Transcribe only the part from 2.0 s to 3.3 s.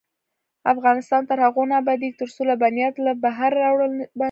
ترڅو لبنیات له